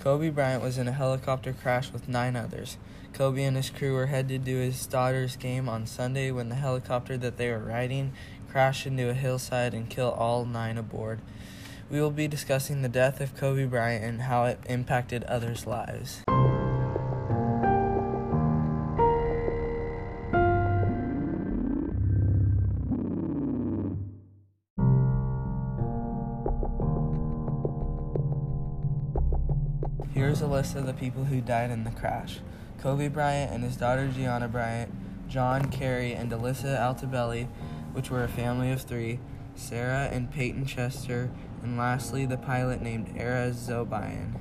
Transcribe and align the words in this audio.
Kobe 0.00 0.30
Bryant 0.30 0.62
was 0.62 0.78
in 0.78 0.88
a 0.88 0.92
helicopter 0.92 1.52
crash 1.52 1.92
with 1.92 2.08
nine 2.08 2.34
others. 2.34 2.78
Kobe 3.12 3.44
and 3.44 3.54
his 3.54 3.68
crew 3.68 3.92
were 3.92 4.06
headed 4.06 4.46
to 4.46 4.56
his 4.56 4.86
daughter's 4.86 5.36
game 5.36 5.68
on 5.68 5.86
Sunday 5.86 6.30
when 6.30 6.48
the 6.48 6.54
helicopter 6.54 7.18
that 7.18 7.36
they 7.36 7.50
were 7.50 7.58
riding 7.58 8.12
crashed 8.50 8.86
into 8.86 9.10
a 9.10 9.14
hillside 9.14 9.74
and 9.74 9.90
killed 9.90 10.14
all 10.14 10.46
nine 10.46 10.78
aboard. 10.78 11.20
We 11.90 12.00
will 12.00 12.10
be 12.10 12.28
discussing 12.28 12.80
the 12.80 12.88
death 12.88 13.20
of 13.20 13.36
Kobe 13.36 13.66
Bryant 13.66 14.02
and 14.02 14.22
how 14.22 14.44
it 14.44 14.60
impacted 14.66 15.22
others' 15.24 15.66
lives. 15.66 16.22
Here's 30.30 30.42
a 30.42 30.46
list 30.46 30.76
of 30.76 30.86
the 30.86 30.94
people 30.94 31.24
who 31.24 31.40
died 31.40 31.72
in 31.72 31.82
the 31.82 31.90
crash 31.90 32.38
Kobe 32.78 33.08
Bryant 33.08 33.50
and 33.50 33.64
his 33.64 33.76
daughter 33.76 34.06
Gianna 34.06 34.46
Bryant, 34.46 34.94
John 35.28 35.72
Keri 35.72 36.12
and 36.12 36.30
Alyssa 36.30 36.78
Altobelli, 36.78 37.48
which 37.94 38.10
were 38.10 38.22
a 38.22 38.28
family 38.28 38.70
of 38.70 38.80
three, 38.80 39.18
Sarah 39.56 40.08
and 40.12 40.30
Payton 40.30 40.66
Chester, 40.66 41.32
and 41.64 41.76
lastly 41.76 42.26
the 42.26 42.36
pilot 42.36 42.80
named 42.80 43.12
Ara 43.16 43.50
Zobayan. 43.50 44.38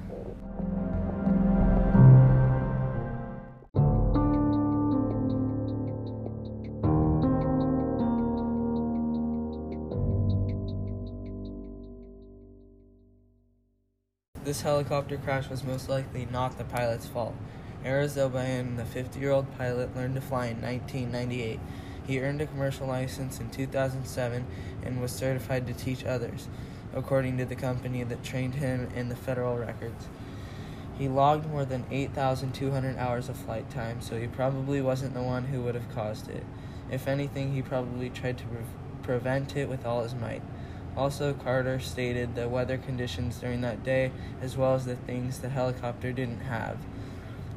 This 14.49 14.61
helicopter 14.61 15.15
crash 15.17 15.47
was 15.47 15.63
most 15.63 15.89
likely 15.89 16.25
not 16.31 16.57
the 16.57 16.63
pilot's 16.63 17.05
fault. 17.05 17.35
Ara 17.85 18.05
Zobayan, 18.05 18.77
the 18.77 18.83
50 18.83 19.19
year 19.19 19.29
old 19.29 19.55
pilot, 19.59 19.95
learned 19.95 20.15
to 20.15 20.21
fly 20.21 20.47
in 20.47 20.59
1998. 20.59 21.59
He 22.07 22.19
earned 22.19 22.41
a 22.41 22.47
commercial 22.47 22.87
license 22.87 23.39
in 23.39 23.51
2007 23.51 24.47
and 24.83 24.99
was 24.99 25.11
certified 25.11 25.67
to 25.67 25.73
teach 25.73 26.03
others, 26.03 26.47
according 26.95 27.37
to 27.37 27.45
the 27.45 27.55
company 27.55 28.01
that 28.01 28.23
trained 28.23 28.55
him 28.55 28.89
in 28.95 29.09
the 29.09 29.15
federal 29.15 29.55
records. 29.55 30.07
He 30.97 31.07
logged 31.07 31.47
more 31.47 31.63
than 31.63 31.85
8,200 31.91 32.97
hours 32.97 33.29
of 33.29 33.37
flight 33.37 33.69
time, 33.69 34.01
so 34.01 34.19
he 34.19 34.25
probably 34.25 34.81
wasn't 34.81 35.13
the 35.13 35.21
one 35.21 35.45
who 35.45 35.61
would 35.61 35.75
have 35.75 35.93
caused 35.93 36.27
it. 36.27 36.43
If 36.89 37.07
anything, 37.07 37.53
he 37.53 37.61
probably 37.61 38.09
tried 38.09 38.39
to 38.39 38.45
pre- 38.45 38.63
prevent 39.03 39.55
it 39.55 39.69
with 39.69 39.85
all 39.85 40.01
his 40.01 40.15
might. 40.15 40.41
Also, 40.97 41.33
Carter 41.33 41.79
stated 41.79 42.35
the 42.35 42.49
weather 42.49 42.77
conditions 42.77 43.37
during 43.37 43.61
that 43.61 43.83
day, 43.83 44.11
as 44.41 44.57
well 44.57 44.75
as 44.75 44.85
the 44.85 44.95
things 44.95 45.39
the 45.39 45.49
helicopter 45.49 46.11
didn't 46.11 46.41
have. 46.41 46.77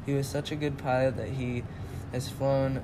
He 0.05 0.13
was 0.13 0.27
such 0.27 0.51
a 0.51 0.55
good 0.55 0.77
pilot 0.77 1.17
that 1.17 1.29
he 1.29 1.63
has 2.11 2.29
flown 2.29 2.81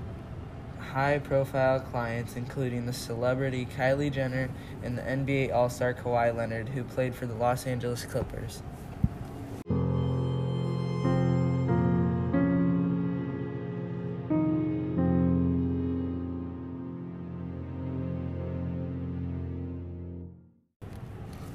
high 0.79 1.19
profile 1.19 1.79
clients, 1.79 2.35
including 2.35 2.85
the 2.85 2.93
celebrity 2.93 3.65
Kylie 3.65 4.11
Jenner 4.11 4.49
and 4.83 4.97
the 4.97 5.01
NBA 5.01 5.53
All 5.53 5.69
Star 5.69 5.93
Kawhi 5.93 6.35
Leonard, 6.35 6.69
who 6.69 6.83
played 6.83 7.13
for 7.13 7.25
the 7.25 7.35
Los 7.35 7.67
Angeles 7.67 8.05
Clippers. 8.05 8.61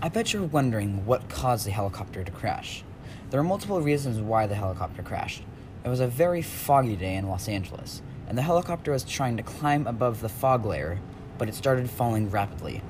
I 0.05 0.11
bet 0.11 0.35
you're 0.35 0.43
wondering 0.43 1.07
what 1.07 1.31
caused 1.31 1.67
the 1.67 1.71
helicopter 1.71 2.23
to 2.23 2.31
crash. 2.31 2.85
There 3.31 3.41
are 3.41 3.43
multiple 3.43 3.81
reasons 3.81 4.21
why 4.21 4.47
the 4.47 4.55
helicopter 4.55 5.03
crashed. 5.03 5.43
It 5.83 5.89
was 5.89 6.01
a 6.01 6.07
very 6.07 6.43
foggy 6.43 6.95
day 6.95 7.15
in 7.15 7.27
Los 7.27 7.49
Angeles, 7.49 8.03
and 8.29 8.37
the 8.37 8.43
helicopter 8.43 8.93
was 8.93 9.03
trying 9.05 9.39
to 9.39 9.43
climb 9.43 9.87
above 9.87 10.21
the 10.21 10.29
fog 10.29 10.67
layer, 10.67 11.01
but 11.39 11.49
it 11.49 11.55
started 11.55 11.89
falling 11.89 12.29
rapidly. 12.29 12.83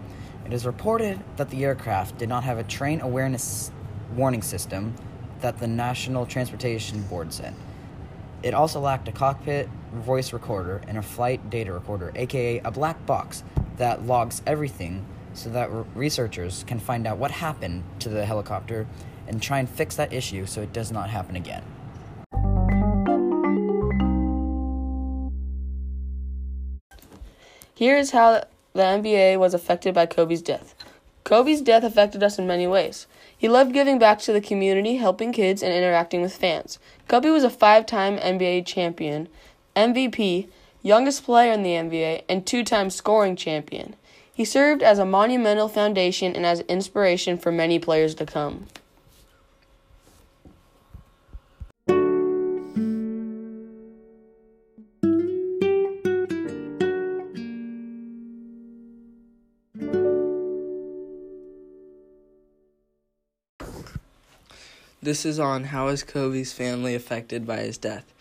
It 0.44 0.52
is 0.52 0.66
reported 0.66 1.20
that 1.36 1.50
the 1.50 1.64
aircraft 1.64 2.18
did 2.18 2.28
not 2.28 2.42
have 2.42 2.58
a 2.58 2.64
terrain 2.64 3.00
awareness 3.00 3.70
warning 4.16 4.42
system 4.42 4.92
that 5.40 5.58
the 5.58 5.68
National 5.68 6.26
Transportation 6.26 7.00
Board 7.02 7.32
said. 7.32 7.54
It 8.42 8.54
also 8.54 8.80
lacked 8.80 9.06
a 9.06 9.12
cockpit 9.12 9.68
voice 9.92 10.32
recorder 10.32 10.82
and 10.88 10.98
a 10.98 11.02
flight 11.02 11.48
data 11.48 11.72
recorder, 11.72 12.10
aka 12.16 12.58
a 12.58 12.72
black 12.72 13.06
box 13.06 13.44
that 13.76 14.04
logs 14.04 14.42
everything 14.48 15.06
so 15.34 15.50
that 15.50 15.70
researchers 15.94 16.64
can 16.66 16.78
find 16.78 17.06
out 17.06 17.18
what 17.18 17.30
happened 17.30 17.82
to 17.98 18.08
the 18.08 18.24
helicopter 18.24 18.86
and 19.26 19.42
try 19.42 19.58
and 19.58 19.68
fix 19.68 19.96
that 19.96 20.12
issue 20.12 20.46
so 20.46 20.62
it 20.62 20.72
does 20.72 20.90
not 20.92 21.10
happen 21.10 21.36
again. 21.36 21.62
Here 27.74 27.96
is 27.96 28.12
how 28.12 28.44
the 28.72 28.82
NBA 28.82 29.38
was 29.38 29.52
affected 29.52 29.94
by 29.94 30.06
Kobe's 30.06 30.42
death. 30.42 30.74
Kobe's 31.24 31.60
death 31.60 31.82
affected 31.82 32.22
us 32.22 32.38
in 32.38 32.46
many 32.46 32.66
ways. 32.66 33.06
He 33.36 33.48
loved 33.48 33.72
giving 33.72 33.98
back 33.98 34.20
to 34.20 34.32
the 34.32 34.40
community, 34.40 34.96
helping 34.96 35.32
kids, 35.32 35.62
and 35.62 35.72
interacting 35.72 36.22
with 36.22 36.36
fans. 36.36 36.78
Kobe 37.08 37.30
was 37.30 37.44
a 37.44 37.50
five 37.50 37.86
time 37.86 38.18
NBA 38.18 38.66
champion, 38.66 39.28
MVP, 39.74 40.48
youngest 40.82 41.24
player 41.24 41.52
in 41.52 41.62
the 41.62 41.70
NBA, 41.70 42.22
and 42.28 42.46
two 42.46 42.62
time 42.62 42.90
scoring 42.90 43.36
champion. 43.36 43.96
He 44.34 44.44
served 44.44 44.82
as 44.82 44.98
a 44.98 45.04
monumental 45.04 45.68
foundation 45.68 46.34
and 46.34 46.44
as 46.44 46.60
inspiration 46.62 47.38
for 47.38 47.52
many 47.52 47.78
players 47.78 48.16
to 48.16 48.26
come. 48.26 48.66
This 65.00 65.26
is 65.26 65.38
on 65.38 65.64
how 65.64 65.88
is 65.88 66.02
Kobe's 66.02 66.52
family 66.52 66.94
affected 66.94 67.46
by 67.46 67.58
his 67.58 67.78
death. 67.78 68.12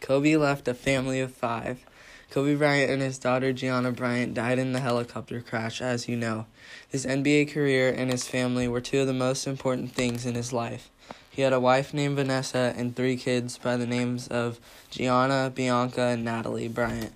Kobe 0.00 0.34
left 0.36 0.66
a 0.66 0.74
family 0.74 1.20
of 1.20 1.32
five. 1.32 1.84
Kobe 2.30 2.54
Bryant 2.54 2.92
and 2.92 3.02
his 3.02 3.18
daughter 3.18 3.52
Gianna 3.52 3.90
Bryant 3.90 4.34
died 4.34 4.60
in 4.60 4.72
the 4.72 4.78
helicopter 4.78 5.40
crash, 5.40 5.82
as 5.82 6.08
you 6.08 6.16
know. 6.16 6.46
His 6.88 7.04
NBA 7.04 7.52
career 7.52 7.92
and 7.92 8.08
his 8.08 8.28
family 8.28 8.68
were 8.68 8.80
two 8.80 9.00
of 9.00 9.08
the 9.08 9.12
most 9.12 9.48
important 9.48 9.92
things 9.92 10.24
in 10.24 10.36
his 10.36 10.52
life. 10.52 10.90
He 11.28 11.42
had 11.42 11.52
a 11.52 11.58
wife 11.58 11.92
named 11.92 12.14
Vanessa 12.14 12.72
and 12.76 12.94
three 12.94 13.16
kids 13.16 13.58
by 13.58 13.76
the 13.76 13.86
names 13.86 14.28
of 14.28 14.60
Gianna, 14.90 15.50
Bianca, 15.52 16.02
and 16.02 16.24
Natalie 16.24 16.68
Bryant. 16.68 17.12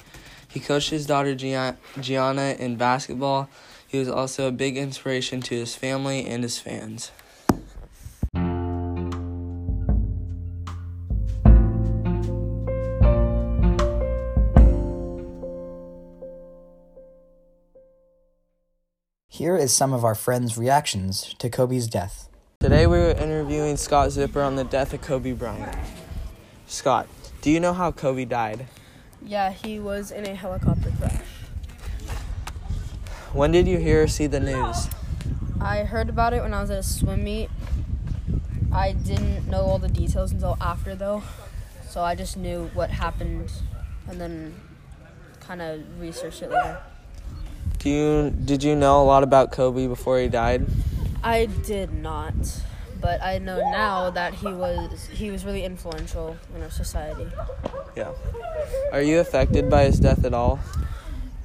He 0.48 0.58
coached 0.58 0.90
his 0.90 1.06
daughter 1.06 1.36
Gia- 1.36 1.76
Gianna 2.00 2.56
in 2.58 2.74
basketball. 2.74 3.48
He 3.86 4.00
was 4.00 4.08
also 4.08 4.48
a 4.48 4.52
big 4.52 4.76
inspiration 4.76 5.40
to 5.42 5.54
his 5.54 5.76
family 5.76 6.26
and 6.26 6.42
his 6.42 6.58
fans. 6.58 7.12
Is 19.64 19.72
some 19.72 19.94
of 19.94 20.04
our 20.04 20.14
friends' 20.14 20.58
reactions 20.58 21.34
to 21.38 21.48
Kobe's 21.48 21.88
death. 21.88 22.28
Today 22.60 22.86
we 22.86 22.98
were 22.98 23.12
interviewing 23.12 23.78
Scott 23.78 24.10
Zipper 24.10 24.42
on 24.42 24.56
the 24.56 24.64
death 24.64 24.92
of 24.92 25.00
Kobe 25.00 25.32
Bryant. 25.32 25.74
Scott, 26.66 27.08
do 27.40 27.50
you 27.50 27.60
know 27.60 27.72
how 27.72 27.90
Kobe 27.90 28.26
died? 28.26 28.66
Yeah, 29.24 29.52
he 29.52 29.80
was 29.80 30.10
in 30.10 30.26
a 30.26 30.34
helicopter 30.34 30.92
crash. 30.98 31.24
When 33.32 33.52
did 33.52 33.66
you 33.66 33.78
hear 33.78 34.02
or 34.02 34.06
see 34.06 34.26
the 34.26 34.38
news? 34.38 34.90
I 35.62 35.84
heard 35.84 36.10
about 36.10 36.34
it 36.34 36.42
when 36.42 36.52
I 36.52 36.60
was 36.60 36.70
at 36.70 36.80
a 36.80 36.82
swim 36.82 37.24
meet. 37.24 37.48
I 38.70 38.92
didn't 38.92 39.48
know 39.48 39.62
all 39.62 39.78
the 39.78 39.88
details 39.88 40.30
until 40.30 40.58
after, 40.60 40.94
though. 40.94 41.22
So 41.88 42.02
I 42.02 42.14
just 42.14 42.36
knew 42.36 42.70
what 42.74 42.90
happened 42.90 43.50
and 44.08 44.20
then 44.20 44.60
kind 45.40 45.62
of 45.62 45.80
researched 45.98 46.42
it 46.42 46.50
later. 46.50 46.82
Do 47.84 47.90
you 47.90 48.30
did 48.30 48.64
you 48.64 48.74
know 48.74 49.02
a 49.02 49.04
lot 49.04 49.22
about 49.22 49.52
Kobe 49.52 49.86
before 49.86 50.18
he 50.18 50.26
died? 50.28 50.64
I 51.22 51.44
did 51.44 51.92
not, 51.92 52.34
but 52.98 53.22
I 53.22 53.36
know 53.36 53.58
now 53.58 54.08
that 54.08 54.32
he 54.32 54.46
was 54.46 55.06
he 55.12 55.30
was 55.30 55.44
really 55.44 55.64
influential 55.64 56.38
in 56.56 56.62
our 56.62 56.70
society. 56.70 57.26
Yeah. 57.94 58.12
Are 58.90 59.02
you 59.02 59.20
affected 59.20 59.68
by 59.68 59.84
his 59.84 60.00
death 60.00 60.24
at 60.24 60.32
all? 60.32 60.60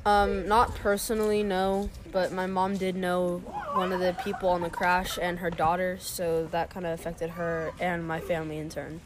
Um, 0.05 0.47
not 0.47 0.73
personally, 0.75 1.43
no, 1.43 1.89
but 2.09 2.31
my 2.31 2.47
mom 2.47 2.77
did 2.77 2.95
know 2.95 3.39
one 3.73 3.91
of 3.91 3.99
the 3.99 4.15
people 4.23 4.47
on 4.47 4.61
the 4.61 4.69
crash 4.69 5.19
and 5.21 5.39
her 5.39 5.49
daughter, 5.49 5.97
so 5.99 6.45
that 6.51 6.69
kind 6.69 6.85
of 6.85 6.97
affected 6.97 7.31
her 7.31 7.73
and 7.81 8.07
my 8.07 8.21
family 8.21 8.59
in 8.59 8.69
turn. 8.69 9.01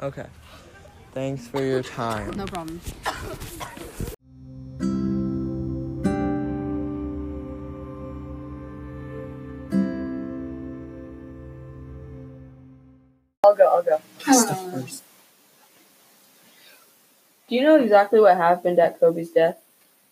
Okay. 0.00 0.26
Thanks 1.12 1.46
for 1.46 1.62
your 1.62 1.82
time. 1.82 2.30
No 2.30 2.46
problem. 2.46 2.80
I'll 13.62 13.82
go. 13.82 14.00
I'll 14.26 14.46
go. 14.46 14.86
Do 17.48 17.54
you 17.54 17.62
know 17.62 17.76
exactly 17.76 18.20
what 18.20 18.36
happened 18.36 18.78
at 18.78 18.98
Kobe's 18.98 19.30
death? 19.30 19.58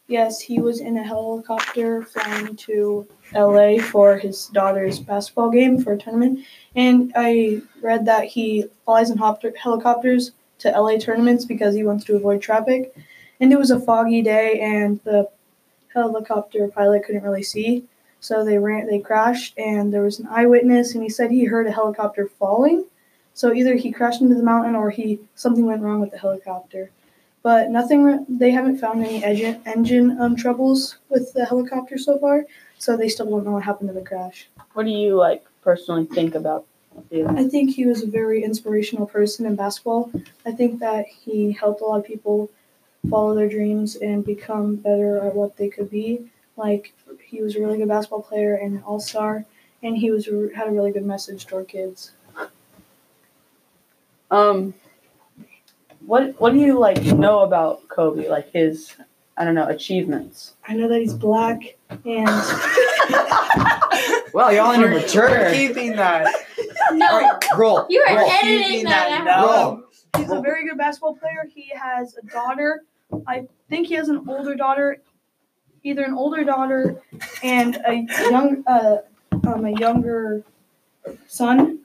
Yes, 0.07 0.41
he 0.41 0.61
was 0.61 0.81
in 0.81 0.99
a 0.99 1.03
helicopter 1.03 2.03
flying 2.03 2.57
to 2.57 3.07
LA 3.35 3.79
for 3.79 4.19
his 4.19 4.47
daughter's 4.49 4.99
basketball 4.99 5.51
game 5.51 5.83
for 5.83 5.95
a 5.95 5.99
tournament. 5.99 6.41
And 6.77 7.13
I 7.17 7.63
read 7.81 8.05
that 8.07 8.25
he 8.25 8.67
flies 8.85 9.11
in 9.11 9.17
hopter- 9.17 9.57
helicopters 9.57 10.33
to 10.59 10.71
LA 10.71 10.99
tournaments 10.99 11.45
because 11.45 11.75
he 11.75 11.85
wants 11.85 12.05
to 12.05 12.17
avoid 12.17 12.43
traffic. 12.43 12.95
And 13.41 13.53
it 13.53 13.59
was 13.59 13.71
a 13.71 13.81
foggy 13.81 14.23
day, 14.23 14.61
and 14.61 15.01
the 15.05 15.29
helicopter 15.95 16.69
pilot 16.69 17.05
couldn't 17.05 17.25
really 17.25 17.43
see. 17.43 17.85
So 18.21 18.45
they 18.45 18.59
ran, 18.59 18.87
they 18.87 19.01
crashed, 19.01 19.59
and 19.59 19.93
there 19.93 20.03
was 20.03 20.21
an 20.21 20.29
eyewitness, 20.31 20.95
and 20.95 21.03
he 21.03 21.09
said 21.09 21.31
he 21.31 21.47
heard 21.47 21.67
a 21.67 21.73
helicopter 21.73 22.27
falling. 22.27 22.85
So 23.35 23.53
either 23.53 23.75
he 23.75 23.93
crashed 23.93 24.21
into 24.21 24.35
the 24.35 24.43
mountain 24.43 24.75
or 24.75 24.91
he 24.91 25.21
something 25.35 25.67
went 25.67 25.83
wrong 25.83 26.01
with 26.01 26.11
the 26.11 26.19
helicopter 26.19 26.91
but 27.43 27.71
nothing. 27.71 28.25
They 28.29 28.51
haven't 28.51 28.79
found 28.79 29.05
any 29.05 29.23
engine 29.23 29.61
engine 29.67 30.21
um, 30.21 30.37
troubles 30.37 30.99
with 31.09 31.33
the 31.33 31.45
helicopter 31.45 31.99
so 31.99 32.19
far, 32.19 32.47
so 32.79 32.97
they 32.97 33.09
still 33.09 33.29
don't 33.29 33.45
know 33.45 33.53
what 33.53 33.65
happened 33.65 33.89
to 33.89 33.95
the 33.95 34.03
crash. 34.03 34.49
What 34.75 34.85
do 34.85 34.91
you 34.91 35.17
like 35.17 35.45
personally 35.63 36.07
think 36.07 36.35
about? 36.35 36.67
I 37.13 37.49
think 37.49 37.75
he 37.75 37.87
was 37.87 38.03
a 38.03 38.07
very 38.07 38.45
inspirational 38.45 39.07
person 39.07 39.47
in 39.47 39.57
basketball. 39.57 40.13
I 40.47 40.53
think 40.53 40.79
that 40.81 41.07
he 41.07 41.53
helped 41.53 41.81
a 41.81 41.85
lot 41.85 41.99
of 41.99 42.07
people 42.07 42.51
follow 43.09 43.35
their 43.35 43.49
dreams 43.49 43.97
and 43.97 44.25
become 44.25 44.77
better 44.77 45.19
at 45.19 45.35
what 45.35 45.57
they 45.57 45.69
could 45.69 45.91
be. 45.91 46.31
Like 46.57 46.93
he 47.25 47.43
was 47.43 47.57
a 47.57 47.61
really 47.61 47.79
good 47.79 47.89
basketball 47.89 48.23
player 48.23 48.55
and 48.55 48.77
an 48.77 48.83
all 48.83 49.01
star, 49.01 49.47
and 49.83 49.97
he 49.97 50.11
was 50.11 50.27
had 50.55 50.69
a 50.69 50.71
really 50.71 50.93
good 50.93 51.05
message 51.05 51.47
to 51.47 51.57
our 51.57 51.65
kids. 51.65 52.13
Um, 54.33 54.75
what 56.07 56.41
what 56.41 56.53
do 56.53 56.59
you 56.59 56.79
like 56.79 57.03
know 57.05 57.41
about 57.41 57.87
Kobe? 57.89 58.29
Like 58.29 58.51
his, 58.51 58.97
I 59.37 59.45
don't 59.45 59.55
know, 59.55 59.69
achievements. 59.69 60.55
I 60.67 60.75
know 60.75 60.89
that 60.89 61.01
he's 61.01 61.15
black 61.15 61.77
and 62.05 62.27
Well, 64.33 64.51
y'all 64.53 64.73
in 64.73 64.81
your 64.81 64.91
mature. 64.91 65.53
Keeping 65.53 65.95
that. 65.97 66.27
No, 66.93 67.39
Roll. 67.57 67.87
you 67.91 68.03
are 68.09 68.17
roll. 68.17 68.31
editing 68.31 68.69
keeping 68.69 68.85
that, 68.85 69.25
that 69.25 69.29
out. 69.29 69.47
Roll. 69.47 69.83
he's 70.17 70.31
a 70.31 70.41
very 70.41 70.67
good 70.67 70.79
basketball 70.79 71.15
player. 71.17 71.47
He 71.55 71.71
has 71.75 72.17
a 72.17 72.27
daughter. 72.27 72.85
I 73.27 73.47
think 73.69 73.89
he 73.89 73.95
has 73.95 74.09
an 74.09 74.25
older 74.27 74.55
daughter, 74.55 75.03
either 75.83 76.03
an 76.03 76.15
older 76.15 76.45
daughter 76.45 77.03
and 77.43 77.77
a 77.87 78.07
young, 78.31 78.65
uh, 78.67 78.99
um, 79.47 79.67
a 79.67 79.79
younger 79.79 80.43
son. 81.29 81.81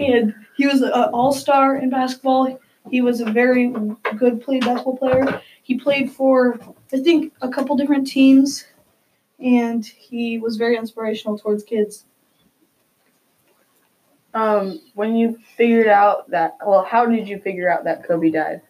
And 0.00 0.34
he 0.56 0.66
was 0.66 0.82
an 0.82 0.92
all-star 0.92 1.76
in 1.76 1.90
basketball. 1.90 2.58
He 2.90 3.00
was 3.00 3.20
a 3.20 3.30
very 3.30 3.72
good 4.16 4.42
played 4.42 4.64
basketball 4.64 4.96
player. 4.96 5.40
He 5.62 5.78
played 5.78 6.10
for 6.10 6.58
I 6.92 6.98
think 6.98 7.32
a 7.40 7.48
couple 7.48 7.76
different 7.76 8.06
teams, 8.06 8.66
and 9.38 9.84
he 9.84 10.38
was 10.38 10.56
very 10.56 10.76
inspirational 10.76 11.38
towards 11.38 11.64
kids. 11.64 12.04
Um, 14.34 14.80
when 14.94 15.14
you 15.14 15.38
figured 15.56 15.88
out 15.88 16.30
that, 16.30 16.56
well, 16.66 16.84
how 16.84 17.06
did 17.06 17.28
you 17.28 17.38
figure 17.38 17.70
out 17.70 17.84
that 17.84 18.04
Kobe 18.06 18.30
died? 18.30 18.62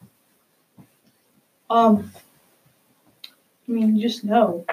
Um, 1.70 2.12
I 3.68 3.72
mean, 3.72 3.98
just 3.98 4.24
know. 4.24 4.64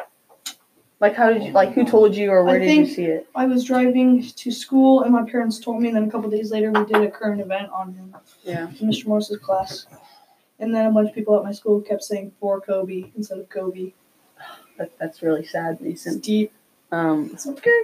Like, 1.00 1.16
how 1.16 1.32
did 1.32 1.44
you, 1.44 1.52
like, 1.54 1.72
who 1.74 1.86
told 1.86 2.14
you 2.16 2.30
or 2.30 2.44
where 2.44 2.56
I 2.56 2.60
did 2.60 2.76
you 2.78 2.86
see 2.86 3.06
it? 3.06 3.28
I 3.34 3.46
was 3.46 3.64
driving 3.64 4.22
to 4.22 4.52
school, 4.52 5.04
and 5.04 5.14
my 5.14 5.24
parents 5.24 5.58
told 5.60 5.82
me. 5.82 5.88
And 5.88 5.96
then 5.96 6.04
a 6.04 6.12
couple 6.12 6.30
days 6.30 6.52
later, 6.52 6.72
we 6.72 6.84
did 6.86 6.98
a 7.02 7.10
current 7.10 7.40
event 7.40 7.70
on 7.72 7.94
him 7.94 8.14
Yeah. 8.44 8.68
Mr. 8.82 9.08
Morris's 9.08 9.38
class. 9.38 9.86
And 10.60 10.76
then 10.76 10.88
a 10.88 10.92
bunch 10.92 11.08
of 11.10 11.16
people 11.16 11.38
at 11.38 11.44
my 11.46 11.54
school 11.54 11.80
kept 11.80 12.04
saying 12.04 12.34
for 12.40 12.60
Kobe 12.60 13.06
instead 13.16 13.40
of 13.40 13.48
Kobe. 13.48 13.94
That, 14.78 14.92
that's 15.00 15.22
really 15.22 15.46
sad, 15.46 15.74
It's 15.82 16.06
Mason. 16.06 16.20
deep. 16.20 16.52
Um, 16.92 17.30
It's 17.34 17.48
okay. 17.48 17.84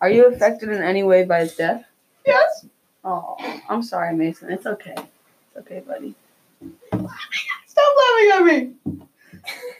are 0.00 0.10
you 0.10 0.26
affected 0.26 0.70
in 0.70 0.82
any 0.82 1.04
way 1.04 1.24
by 1.24 1.40
his 1.40 1.54
death? 1.54 1.84
Yes. 2.26 2.66
Oh, 3.04 3.36
I'm 3.68 3.82
sorry, 3.84 4.16
Mason. 4.16 4.50
It's 4.50 4.66
okay. 4.66 4.94
It's 4.96 5.56
okay, 5.58 5.80
buddy. 5.86 6.14
Stop 6.60 7.92
laughing 8.00 8.30
at 8.32 8.44
me. 8.44 8.72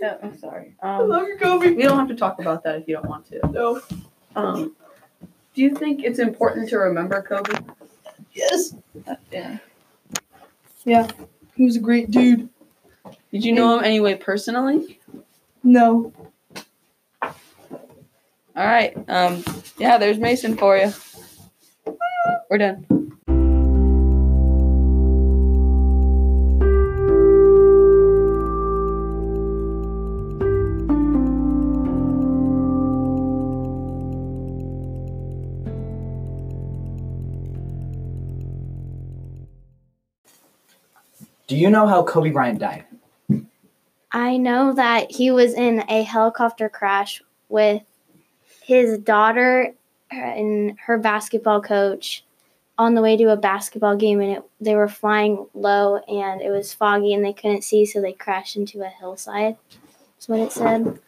Yeah, 0.01 0.17
I'm 0.23 0.39
sorry. 0.39 0.75
I 0.83 0.97
Um, 0.97 1.09
love 1.09 1.27
you, 1.27 1.37
Kobe. 1.39 1.73
we 1.75 1.83
don't 1.83 1.99
have 1.99 2.09
to 2.09 2.15
talk 2.15 2.41
about 2.41 2.63
that 2.65 2.77
if 2.77 2.89
you 2.89 2.95
don't 2.95 3.09
want 3.09 3.27
to. 3.27 3.41
No. 3.51 3.81
Um, 4.37 4.77
do 5.55 5.63
you 5.63 5.75
think 5.75 6.05
it's 6.05 6.19
important 6.19 6.69
to 6.71 6.79
remember 6.79 7.21
Kobe? 7.23 7.59
Yes. 8.33 8.75
Yeah. 9.33 9.59
Yeah. 10.85 11.09
He 11.57 11.65
was 11.65 11.77
a 11.77 11.81
great 11.81 12.11
dude. 12.11 12.49
Did 13.33 13.45
you 13.45 13.53
know 13.53 13.77
him 13.79 13.85
anyway 13.85 14.15
personally? 14.15 15.01
No. 15.65 16.13
All 17.23 17.33
right. 18.57 18.97
Um, 19.09 19.45
yeah, 19.79 19.99
there's 19.99 20.19
Mason 20.19 20.57
for 20.57 20.77
you. 20.77 20.93
We're 22.51 22.59
done. 22.59 22.87
Do 41.49 41.57
you 41.57 41.71
know 41.71 41.87
how 41.87 42.03
Kobe 42.03 42.31
Bryant 42.31 42.59
died? 42.59 42.85
I 44.13 44.37
know 44.37 44.75
that 44.75 45.11
he 45.11 45.31
was 45.31 45.55
in 45.55 45.83
a 45.89 46.03
helicopter 46.03 46.69
crash 46.69 47.23
with 47.49 47.83
his 48.61 48.99
daughter 48.99 49.75
and 50.11 50.79
her 50.79 50.99
basketball 50.99 51.63
coach 51.63 52.23
on 52.77 52.95
the 52.95 53.01
way 53.01 53.17
to 53.17 53.31
a 53.31 53.37
basketball 53.37 53.97
game 53.97 54.21
and 54.21 54.37
it, 54.37 54.43
they 54.61 54.75
were 54.75 54.89
flying 54.89 55.47
low 55.55 55.97
and 55.97 56.43
it 56.43 56.51
was 56.51 56.75
foggy 56.75 57.15
and 57.15 57.25
they 57.25 57.33
couldn't 57.33 57.65
see 57.65 57.87
so 57.87 58.01
they 58.03 58.13
crashed 58.13 58.57
into 58.57 58.83
a 58.83 58.89
hillside. 58.89 59.57
That's 60.15 60.29
what 60.29 60.41
it 60.41 60.53
said. 60.53 61.01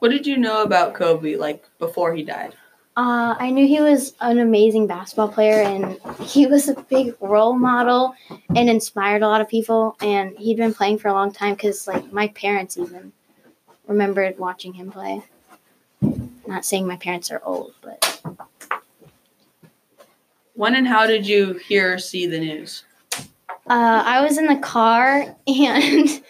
What 0.00 0.10
did 0.10 0.26
you 0.26 0.36
know 0.36 0.64
about 0.64 0.94
Kobe 0.94 1.36
like 1.36 1.64
before 1.78 2.12
he 2.12 2.24
died? 2.24 2.56
Uh, 2.96 3.34
I 3.38 3.50
knew 3.50 3.66
he 3.66 3.80
was 3.80 4.14
an 4.20 4.38
amazing 4.38 4.86
basketball 4.86 5.28
player 5.28 5.62
and 5.62 5.98
he 6.20 6.46
was 6.46 6.68
a 6.68 6.80
big 6.82 7.14
role 7.20 7.54
model 7.54 8.14
and 8.54 8.70
inspired 8.70 9.22
a 9.22 9.26
lot 9.26 9.40
of 9.40 9.48
people. 9.48 9.96
And 10.00 10.36
he'd 10.38 10.58
been 10.58 10.72
playing 10.72 10.98
for 10.98 11.08
a 11.08 11.12
long 11.12 11.32
time 11.32 11.54
because, 11.54 11.88
like, 11.88 12.12
my 12.12 12.28
parents 12.28 12.78
even 12.78 13.12
remembered 13.88 14.38
watching 14.38 14.72
him 14.74 14.92
play. 14.92 15.22
Not 16.46 16.64
saying 16.64 16.86
my 16.86 16.96
parents 16.96 17.32
are 17.32 17.42
old, 17.44 17.74
but 17.82 18.20
When 20.54 20.76
and 20.76 20.86
how 20.86 21.06
did 21.08 21.26
you 21.26 21.54
hear 21.54 21.94
or 21.94 21.98
see 21.98 22.26
the 22.26 22.38
news? 22.38 22.84
uh, 23.66 24.02
I 24.06 24.20
was 24.20 24.38
in 24.38 24.46
the 24.46 24.56
car 24.56 25.34
and 25.48 26.22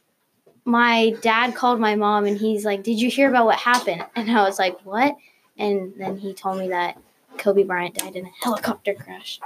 my 0.64 1.16
dad 1.20 1.56
called 1.56 1.80
my 1.80 1.96
mom 1.96 2.26
and 2.26 2.38
he's 2.38 2.64
like, 2.64 2.84
Did 2.84 3.00
you 3.00 3.10
hear 3.10 3.28
about 3.28 3.46
what 3.46 3.58
happened? 3.58 4.04
And 4.14 4.30
I 4.30 4.44
was 4.44 4.60
like, 4.60 4.78
What? 4.84 5.16
And 5.58 5.94
then 5.96 6.18
he 6.18 6.34
told 6.34 6.58
me 6.58 6.68
that 6.68 6.98
Kobe 7.38 7.62
Bryant 7.64 7.94
died 7.94 8.16
in 8.16 8.26
a 8.26 8.30
helicopter 8.42 8.94
crash. 8.94 9.40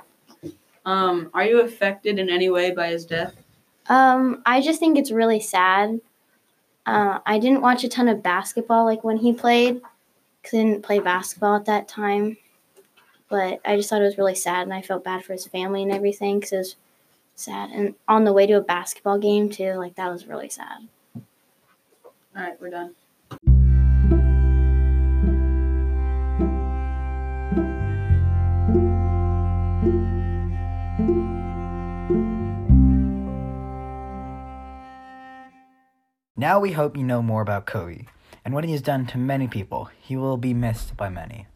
Um, 0.85 1.31
are 1.35 1.45
you 1.45 1.61
affected 1.61 2.19
in 2.19 2.31
any 2.31 2.49
way 2.49 2.71
by 2.71 2.89
his 2.89 3.05
death? 3.05 3.35
Um, 3.89 4.43
I 4.47 4.61
just 4.61 4.81
think 4.81 4.97
it's 4.99 5.11
really 5.11 5.41
sad. 5.41 6.01
Uh, 6.87 7.19
I 7.27 7.39
didn't 7.39 7.61
watch 7.61 7.85
a 7.85 7.89
ton 7.89 8.09
of 8.09 8.23
basketball 8.23 8.85
like 8.85 9.05
when 9.05 9.19
he 9.19 9.33
played, 9.33 9.81
'cause 10.43 10.55
I 10.55 10.59
didn't 10.59 10.83
play 10.83 10.99
basketball 10.99 11.57
at 11.57 11.67
that 11.67 11.87
time. 11.89 12.39
But 13.29 13.61
I 13.65 13.77
just 13.77 13.91
thought 13.91 14.01
it 14.01 14.07
was 14.07 14.19
really 14.19 14.35
sad, 14.35 14.63
and 14.63 14.75
I 14.75 14.83
felt 14.83 15.05
bad 15.05 15.25
for 15.25 15.33
his 15.35 15.47
family 15.47 15.83
and 15.83 15.93
everything 15.93 16.41
because 16.41 16.53
it 16.53 16.57
was 16.57 16.77
sad. 17.37 17.71
And 17.71 17.95
on 18.09 18.25
the 18.25 18.33
way 18.33 18.47
to 18.47 18.55
a 18.55 18.61
basketball 18.61 19.19
game 19.19 19.51
too, 19.51 19.75
like 19.75 19.95
that 19.97 20.11
was 20.11 20.27
really 20.27 20.49
sad. 20.49 20.89
All 21.15 21.23
right, 22.35 22.61
we're 22.61 22.71
done. 22.71 22.95
Now 36.41 36.59
we 36.59 36.73
hope 36.73 36.97
you 36.97 37.05
know 37.05 37.21
more 37.21 37.43
about 37.43 37.67
Kobe 37.67 38.07
and 38.47 38.55
what 38.55 38.65
he 38.65 38.73
has 38.73 38.81
done 38.81 39.05
to 39.09 39.19
many 39.19 39.47
people. 39.47 39.91
He 40.01 40.17
will 40.17 40.39
be 40.39 40.55
missed 40.55 40.97
by 40.97 41.11
many. 41.11 41.47